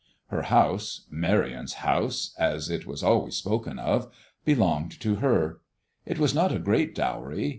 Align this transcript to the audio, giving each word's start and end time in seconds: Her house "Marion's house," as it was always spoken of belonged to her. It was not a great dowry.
Her 0.29 0.41
house 0.41 1.05
"Marion's 1.11 1.73
house," 1.85 2.33
as 2.39 2.71
it 2.71 2.87
was 2.87 3.03
always 3.03 3.35
spoken 3.35 3.77
of 3.77 4.11
belonged 4.43 4.99
to 5.01 5.17
her. 5.17 5.59
It 6.07 6.17
was 6.17 6.33
not 6.33 6.51
a 6.51 6.57
great 6.57 6.95
dowry. 6.95 7.49